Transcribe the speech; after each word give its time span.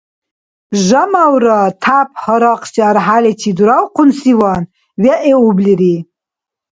Жамавра, 0.85 1.59
тяп 1.81 2.09
гьарахъси 2.23 2.81
архӀяличи 2.89 3.51
дуравхъунсиван, 3.57 4.63
вегӀиублири. 5.01 5.95